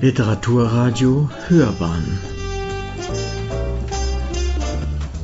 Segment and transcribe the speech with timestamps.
[0.00, 2.20] Literaturradio Hörbahn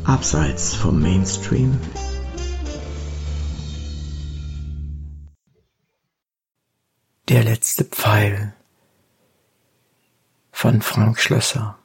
[0.03, 1.79] Abseits vom Mainstream
[7.29, 8.53] Der letzte Pfeil
[10.51, 11.79] von Frank Schlösser.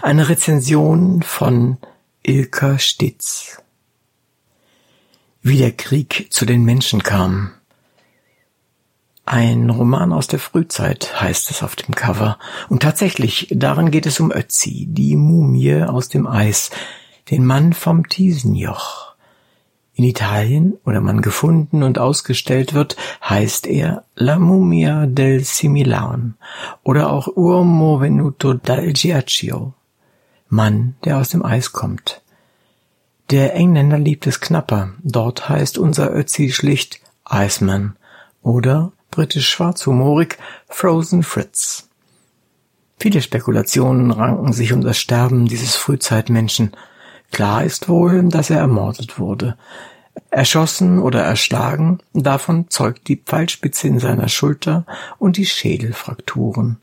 [0.00, 1.76] Eine Rezension von
[2.22, 3.60] Ilka Stitz.
[5.42, 7.52] Wie der Krieg zu den Menschen kam.
[9.32, 12.36] Ein Roman aus der Frühzeit heißt es auf dem Cover.
[12.68, 16.72] Und tatsächlich, darin geht es um Ötzi, die Mumie aus dem Eis,
[17.30, 19.14] den Mann vom Thiesenjoch.
[19.94, 26.34] In Italien, wo der Mann gefunden und ausgestellt wird, heißt er La Mumia del Similan
[26.82, 29.74] oder auch Uomo venuto dal Giaccio,
[30.48, 32.20] Mann, der aus dem Eis kommt.
[33.30, 34.94] Der Engländer liebt es knapper.
[35.04, 36.98] Dort heißt unser Ötzi schlicht
[37.30, 37.94] Iceman
[38.42, 40.38] oder britisch schwarzhumorig
[40.68, 41.88] Frozen Fritz.
[42.98, 46.72] Viele Spekulationen ranken sich um das Sterben dieses Frühzeitmenschen.
[47.32, 49.56] Klar ist wohl, dass er ermordet wurde.
[50.30, 54.84] Erschossen oder erschlagen, davon zeugt die Pfeilspitze in seiner Schulter
[55.18, 56.78] und die Schädelfrakturen.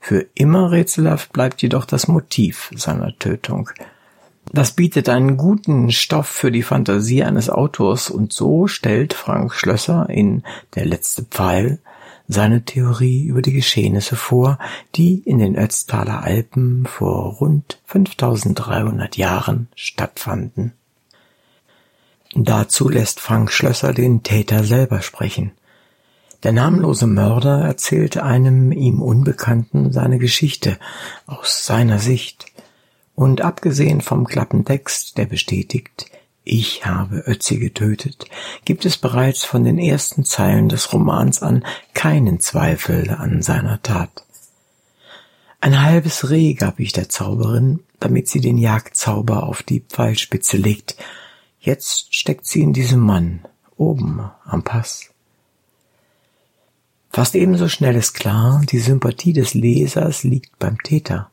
[0.00, 3.70] Für immer rätselhaft bleibt jedoch das Motiv seiner Tötung.
[4.52, 10.08] Das bietet einen guten Stoff für die Fantasie eines Autors und so stellt Frank Schlösser
[10.08, 10.42] in
[10.74, 11.78] Der letzte Pfeil
[12.28, 14.58] seine Theorie über die Geschehnisse vor,
[14.94, 20.72] die in den Ötztaler Alpen vor rund 5300 Jahren stattfanden.
[22.34, 25.52] Dazu lässt Frank Schlösser den Täter selber sprechen.
[26.42, 30.78] Der namenlose Mörder erzählt einem ihm Unbekannten seine Geschichte
[31.26, 32.46] aus seiner Sicht–
[33.18, 36.06] und abgesehen vom Klappentext, der bestätigt,
[36.44, 38.26] ich habe Ötzi getötet,
[38.64, 44.24] gibt es bereits von den ersten Zeilen des Romans an keinen Zweifel an seiner Tat.
[45.60, 50.94] Ein halbes Reh gab ich der Zauberin, damit sie den Jagdzauber auf die Pfeilspitze legt.
[51.58, 53.40] Jetzt steckt sie in diesem Mann,
[53.76, 55.10] oben am Pass.
[57.10, 61.32] Fast ebenso schnell ist klar, die Sympathie des Lesers liegt beim Täter.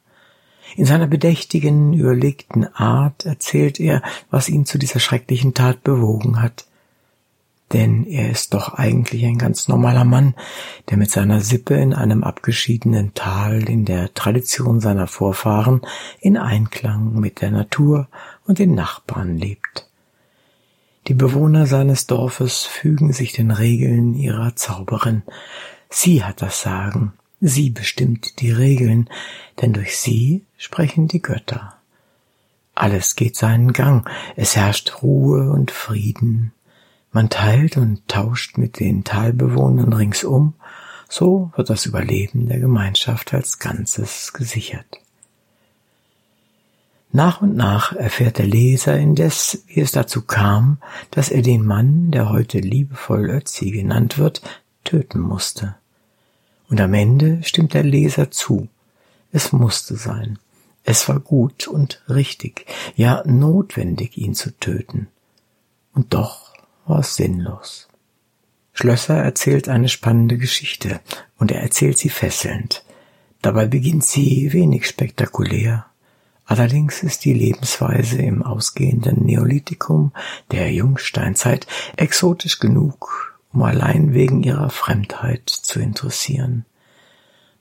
[0.76, 6.66] In seiner bedächtigen, überlegten Art erzählt er, was ihn zu dieser schrecklichen Tat bewogen hat.
[7.72, 10.36] Denn er ist doch eigentlich ein ganz normaler Mann,
[10.90, 15.82] der mit seiner Sippe in einem abgeschiedenen Tal in der Tradition seiner Vorfahren
[16.20, 18.08] in Einklang mit der Natur
[18.46, 19.90] und den Nachbarn lebt.
[21.08, 25.24] Die Bewohner seines Dorfes fügen sich den Regeln ihrer Zauberin.
[25.90, 29.10] Sie hat das Sagen, Sie bestimmt die Regeln,
[29.62, 31.76] denn durch sie sprechen die Götter.
[32.74, 36.52] Alles geht seinen Gang, es herrscht Ruhe und Frieden.
[37.12, 40.54] Man teilt und tauscht mit den Talbewohnern ringsum,
[41.08, 45.00] so wird das Überleben der Gemeinschaft als Ganzes gesichert.
[47.14, 50.80] Nach und nach erfährt der Leser indes, wie es dazu kam,
[51.12, 54.42] dass er den Mann, der heute liebevoll Ötzi genannt wird,
[54.84, 55.76] töten musste.
[56.68, 58.68] Und am Ende stimmt der Leser zu.
[59.32, 60.40] Es musste sein.
[60.88, 65.08] Es war gut und richtig, ja notwendig, ihn zu töten.
[65.94, 66.54] Und doch
[66.86, 67.88] war es sinnlos.
[68.72, 71.00] Schlösser erzählt eine spannende Geschichte,
[71.38, 72.84] und er erzählt sie fesselnd.
[73.42, 75.88] Dabei beginnt sie wenig spektakulär.
[76.46, 80.12] Allerdings ist die Lebensweise im ausgehenden Neolithikum
[80.52, 86.66] der Jungsteinzeit exotisch genug, um allein wegen ihrer Fremdheit zu interessieren.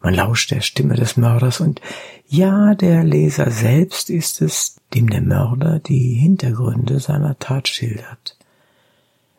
[0.00, 1.80] Man lauscht der Stimme des Mörders und
[2.26, 8.36] ja, der Leser selbst ist es, dem der Mörder die Hintergründe seiner Tat schildert.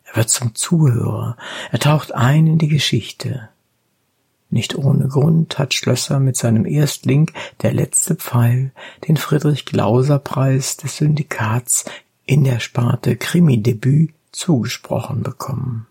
[0.06, 1.38] Er wird zum Zuhörer,
[1.72, 3.50] er taucht ein in die Geschichte.
[4.50, 7.32] Nicht ohne Grund hat Schlösser mit seinem Erstling
[7.62, 8.72] Der letzte Pfeil
[9.08, 11.86] den Friedrich-Glauser-Preis des Syndikats
[12.26, 15.88] in der Sparte Krimi-Debüt zugesprochen bekommen.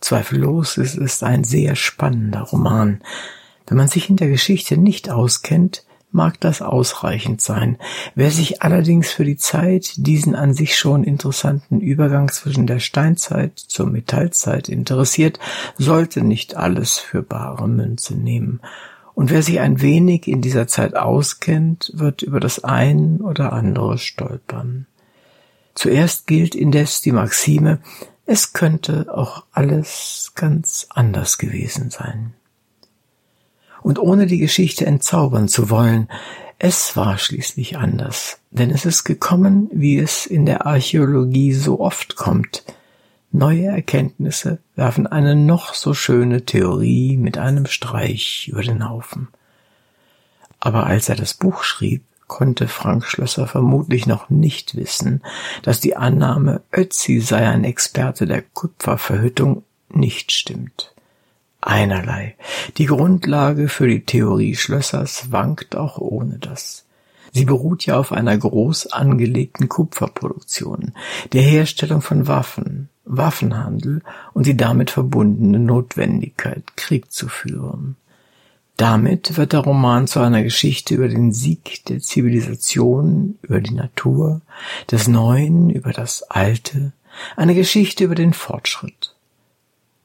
[0.00, 3.02] Zweifellos ist es ein sehr spannender Roman.
[3.66, 5.83] Wenn man sich in der Geschichte nicht auskennt,
[6.14, 7.76] mag das ausreichend sein.
[8.14, 13.58] Wer sich allerdings für die Zeit diesen an sich schon interessanten Übergang zwischen der Steinzeit
[13.58, 15.40] zur Metallzeit interessiert,
[15.76, 18.60] sollte nicht alles für bare Münze nehmen.
[19.14, 23.98] Und wer sich ein wenig in dieser Zeit auskennt, wird über das ein oder andere
[23.98, 24.86] stolpern.
[25.74, 27.80] Zuerst gilt indes die Maxime,
[28.26, 32.34] es könnte auch alles ganz anders gewesen sein.
[33.84, 36.08] Und ohne die Geschichte entzaubern zu wollen,
[36.58, 42.16] es war schließlich anders, denn es ist gekommen, wie es in der Archäologie so oft
[42.16, 42.64] kommt,
[43.36, 49.26] Neue Erkenntnisse werfen eine noch so schöne Theorie mit einem Streich über den Haufen.
[50.60, 55.20] Aber als er das Buch schrieb, konnte Frank Schlösser vermutlich noch nicht wissen,
[55.62, 60.93] dass die Annahme, Ötzi sei ein Experte der Kupferverhüttung, nicht stimmt.
[61.66, 62.36] Einerlei.
[62.76, 66.84] Die Grundlage für die Theorie Schlössers wankt auch ohne das.
[67.32, 70.92] Sie beruht ja auf einer groß angelegten Kupferproduktion,
[71.32, 74.02] der Herstellung von Waffen, Waffenhandel
[74.34, 77.96] und die damit verbundene Notwendigkeit, Krieg zu führen.
[78.76, 84.42] Damit wird der Roman zu einer Geschichte über den Sieg der Zivilisation, über die Natur,
[84.90, 86.92] des Neuen, über das Alte,
[87.36, 89.13] eine Geschichte über den Fortschritt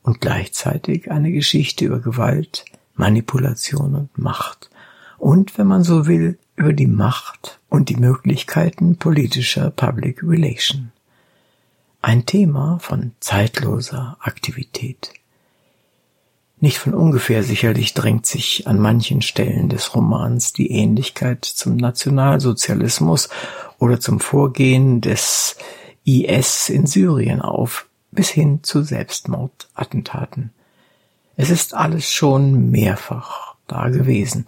[0.03, 2.65] und gleichzeitig eine Geschichte über Gewalt,
[2.95, 4.69] Manipulation und Macht
[5.17, 10.91] und, wenn man so will, über die Macht und die Möglichkeiten politischer Public Relation.
[12.01, 15.13] Ein Thema von zeitloser Aktivität.
[16.61, 23.29] Nicht von ungefähr sicherlich drängt sich an manchen Stellen des Romans die Ähnlichkeit zum Nationalsozialismus
[23.77, 25.55] oder zum Vorgehen des
[26.03, 30.51] IS in Syrien auf, bis hin zu Selbstmordattentaten.
[31.35, 34.45] Es ist alles schon mehrfach da gewesen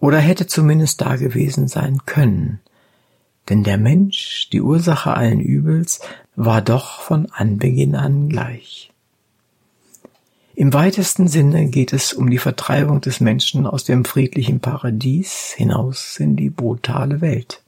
[0.00, 2.60] oder hätte zumindest da gewesen sein können.
[3.48, 6.00] Denn der Mensch, die Ursache allen Übels,
[6.36, 8.90] war doch von Anbeginn an gleich.
[10.54, 16.20] Im weitesten Sinne geht es um die Vertreibung des Menschen aus dem friedlichen Paradies hinaus
[16.20, 17.62] in die brutale Welt.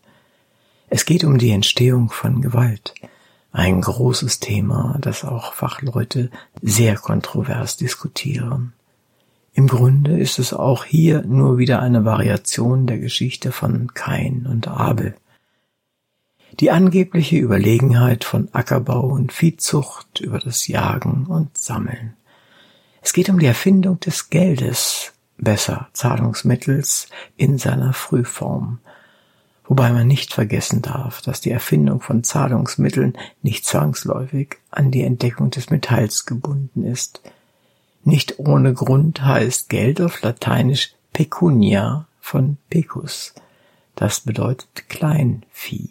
[0.91, 2.95] Es geht um die Entstehung von Gewalt,
[3.55, 6.29] ein großes Thema, das auch Fachleute
[6.61, 8.73] sehr kontrovers diskutieren.
[9.53, 14.67] Im Grunde ist es auch hier nur wieder eine Variation der Geschichte von Kain und
[14.67, 15.15] Abel.
[16.59, 22.17] Die angebliche Überlegenheit von Ackerbau und Viehzucht über das Jagen und Sammeln.
[23.03, 28.81] Es geht um die Erfindung des Geldes, besser Zahlungsmittels in seiner Frühform.
[29.67, 35.51] Wobei man nicht vergessen darf, dass die Erfindung von Zahlungsmitteln nicht zwangsläufig an die Entdeckung
[35.51, 37.23] des Metalls gebunden ist.
[38.05, 43.35] Nicht ohne Grund heißt Geld auf Lateinisch pecunia von pecus.
[43.95, 45.91] Das bedeutet Kleinvieh.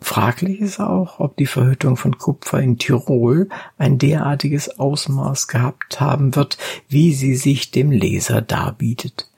[0.00, 6.34] Fraglich ist auch, ob die Verhüttung von Kupfer in Tirol ein derartiges Ausmaß gehabt haben
[6.34, 6.56] wird,
[6.88, 9.29] wie sie sich dem Leser darbietet.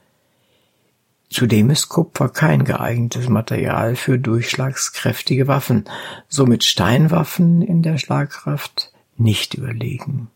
[1.32, 5.87] Zudem ist Kupfer kein geeignetes Material für durchschlagskräftige Waffen,
[6.29, 10.29] somit Steinwaffen in der Schlagkraft nicht überlegen.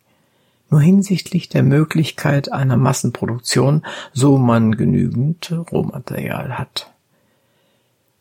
[0.70, 3.84] Nur hinsichtlich der Möglichkeit einer Massenproduktion,
[4.14, 6.90] so man genügend Rohmaterial hat.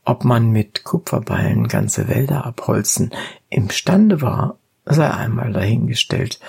[0.03, 3.11] Ob man mit Kupferballen ganze Wälder abholzen
[3.49, 6.41] imstande war, sei einmal dahingestellt.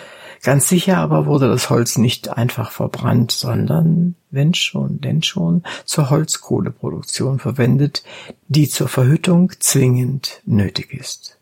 [0.42, 6.10] Ganz sicher aber wurde das Holz nicht einfach verbrannt, sondern, wenn schon, denn schon, zur
[6.10, 8.04] Holzkohleproduktion verwendet,
[8.48, 11.38] die zur Verhüttung zwingend nötig ist.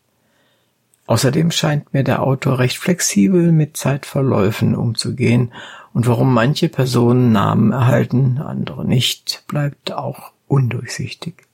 [1.07, 5.51] Außerdem scheint mir der Autor recht flexibel mit Zeitverläufen umzugehen,
[5.93, 11.45] und warum manche Personen Namen erhalten, andere nicht, bleibt auch undurchsichtig.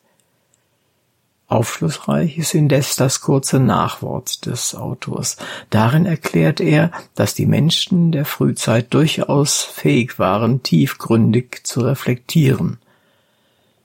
[1.52, 5.36] Aufschlussreich ist indes das kurze Nachwort des Autors.
[5.70, 12.80] Darin erklärt er, dass die Menschen der Frühzeit durchaus fähig waren, tiefgründig zu reflektieren.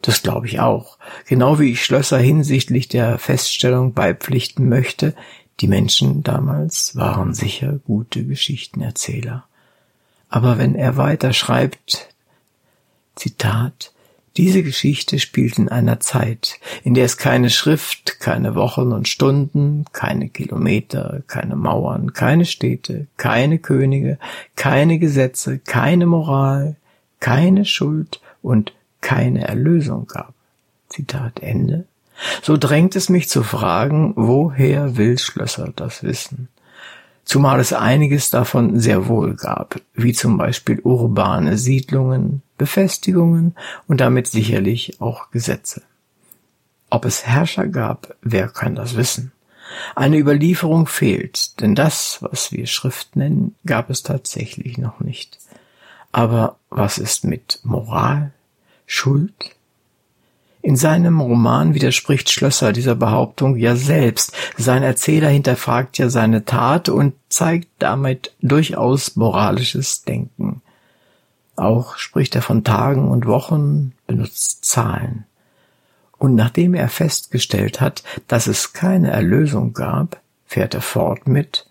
[0.01, 5.15] Das glaube ich auch, genau wie ich Schlösser hinsichtlich der Feststellung beipflichten möchte,
[5.59, 9.45] die Menschen damals waren sicher gute Geschichtenerzähler.
[10.29, 12.09] Aber wenn er weiter schreibt,
[13.17, 13.93] Zitat,
[14.37, 19.85] diese Geschichte spielt in einer Zeit, in der es keine Schrift, keine Wochen und Stunden,
[19.93, 24.19] keine Kilometer, keine Mauern, keine Städte, keine Könige,
[24.55, 26.77] keine Gesetze, keine Moral,
[27.21, 30.35] keine Schuld und keine Erlösung gab.
[30.89, 31.85] Zitat Ende.
[32.43, 36.49] So drängt es mich zu fragen, woher will Schlösser das wissen?
[37.27, 43.55] Zumal es einiges davon sehr wohl gab, wie zum Beispiel urbane Siedlungen, Befestigungen
[43.87, 45.83] und damit sicherlich auch Gesetze.
[46.89, 49.33] Ob es Herrscher gab, wer kann das wissen?
[49.97, 55.39] Eine Überlieferung fehlt, denn das, was wir Schrift nennen, gab es tatsächlich noch nicht.
[56.13, 58.33] Aber was ist mit Moral,
[58.87, 59.56] Schuld,
[60.67, 64.33] in seinem Roman widerspricht Schlösser dieser Behauptung ja selbst.
[64.57, 70.63] Sein Erzähler hinterfragt ja seine Tat und zeigt damit durchaus moralisches Denken.
[71.55, 75.25] Auch spricht er von Tagen und Wochen, benutzt Zahlen.
[76.19, 81.69] Und nachdem er festgestellt hat, dass es keine Erlösung gab, fährt er fort mit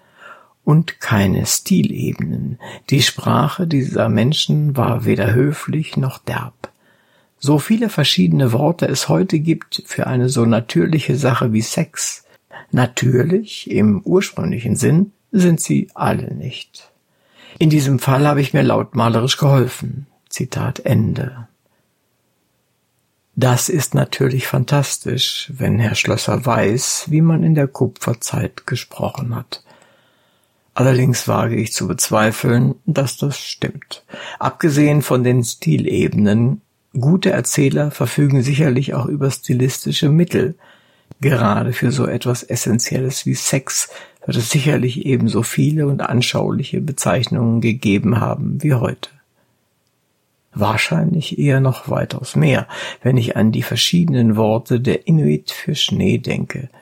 [0.63, 2.59] und keine Stilebenen.
[2.89, 6.71] Die Sprache dieser Menschen war weder höflich noch derb.
[7.37, 12.25] So viele verschiedene Worte es heute gibt für eine so natürliche Sache wie Sex,
[12.71, 16.91] natürlich im ursprünglichen Sinn sind sie alle nicht.
[17.59, 20.07] In diesem Fall habe ich mir lautmalerisch geholfen.
[20.29, 21.47] Zitat Ende.
[23.37, 29.63] Das ist natürlich fantastisch, wenn Herr Schlösser weiß, wie man in der Kupferzeit gesprochen hat.
[30.73, 34.03] Allerdings wage ich zu bezweifeln, dass das stimmt.
[34.39, 36.61] Abgesehen von den Stilebenen,
[36.99, 40.55] gute Erzähler verfügen sicherlich auch über stilistische Mittel.
[41.21, 43.89] Gerade für so etwas Essentielles wie Sex
[44.25, 49.09] wird es sicherlich ebenso viele und anschauliche Bezeichnungen gegeben haben wie heute.
[50.53, 52.67] Wahrscheinlich eher noch weitaus mehr,
[53.03, 56.69] wenn ich an die verschiedenen Worte der Inuit für Schnee denke–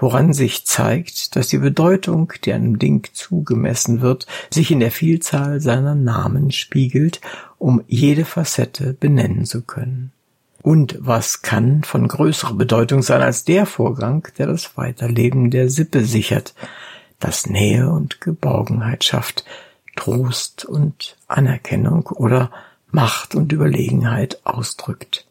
[0.00, 5.60] woran sich zeigt, dass die Bedeutung, die einem Ding zugemessen wird, sich in der Vielzahl
[5.60, 7.20] seiner Namen spiegelt,
[7.60, 10.10] um jede Facette benennen zu können.
[10.62, 16.04] Und was kann von größerer Bedeutung sein als der Vorgang, der das Weiterleben der Sippe
[16.04, 16.54] sichert,
[17.20, 19.44] das Nähe und Geborgenheit schafft,
[19.94, 22.50] Trost und Anerkennung oder
[22.90, 25.26] Macht und Überlegenheit ausdrückt.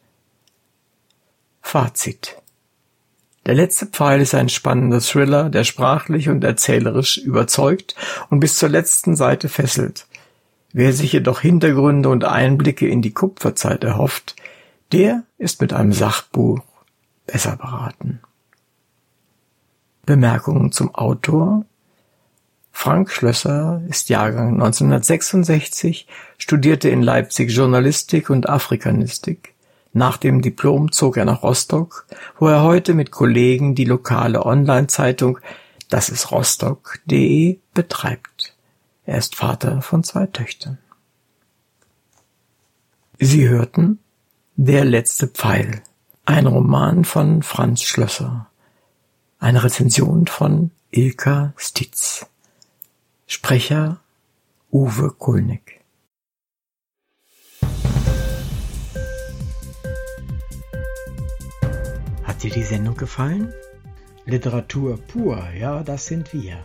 [1.60, 2.40] Fazit
[3.46, 7.94] der letzte Pfeil ist ein spannender Thriller, der sprachlich und erzählerisch überzeugt
[8.28, 10.06] und bis zur letzten Seite fesselt.
[10.72, 14.36] Wer sich jedoch Hintergründe und Einblicke in die Kupferzeit erhofft,
[14.92, 16.60] der ist mit einem Sachbuch
[17.26, 18.20] besser beraten.
[20.06, 21.64] Bemerkungen zum Autor
[22.72, 26.06] Frank Schlösser ist Jahrgang 1966,
[26.38, 29.54] studierte in Leipzig Journalistik und Afrikanistik.
[29.92, 32.06] Nach dem Diplom zog er nach Rostock,
[32.38, 35.40] wo er heute mit Kollegen die lokale Online-Zeitung
[35.88, 38.54] Das ist Rostock.de betreibt.
[39.04, 40.78] Er ist Vater von zwei Töchtern.
[43.18, 43.98] Sie hörten
[44.56, 45.82] Der letzte Pfeil,
[46.24, 48.50] ein Roman von Franz Schlösser,
[49.38, 52.26] eine Rezension von Ilka Stitz.
[53.26, 54.00] Sprecher
[54.70, 55.80] Uwe Kulnig.
[62.24, 63.52] Hat dir die Sendung gefallen?
[64.24, 66.64] Literatur pur, ja, das sind wir.